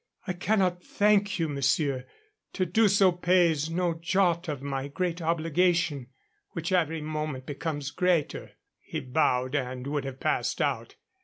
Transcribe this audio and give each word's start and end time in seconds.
"I 0.25 0.33
cannot 0.33 0.83
thank 0.83 1.37
you, 1.37 1.47
monsieur. 1.47 2.05
To 2.53 2.65
do 2.65 2.87
so 2.87 3.11
pays 3.11 3.69
no 3.69 3.93
jot 3.93 4.47
of 4.47 4.63
my 4.63 4.87
great 4.87 5.21
obligation, 5.21 6.07
which 6.53 6.71
every 6.71 7.01
moment 7.01 7.45
becomes 7.45 7.91
greater." 7.91 8.53
He 8.79 8.99
bowed 8.99 9.53
and 9.53 9.85
would 9.85 10.05
have 10.05 10.19
passed 10.19 10.59
out. 10.59 10.95